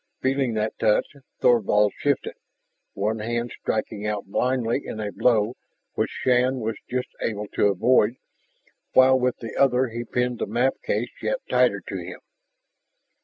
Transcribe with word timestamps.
Feeling 0.23 0.55
that 0.55 0.79
touch 0.79 1.05
Thorvald 1.41 1.93
shifted, 1.95 2.33
one 2.95 3.19
hand 3.19 3.53
striking 3.61 4.07
out 4.07 4.25
blindly 4.25 4.81
in 4.83 4.99
a 4.99 5.11
blow 5.11 5.53
which 5.93 6.09
Shann 6.23 6.59
was 6.59 6.75
just 6.89 7.09
able 7.21 7.45
to 7.49 7.67
avoid 7.67 8.15
while 8.93 9.19
with 9.19 9.37
the 9.37 9.55
other 9.55 9.89
he 9.89 10.03
pinned 10.03 10.39
the 10.39 10.47
map 10.47 10.73
case 10.83 11.11
yet 11.21 11.37
tighter 11.47 11.83
to 11.87 11.97
him. 11.97 12.19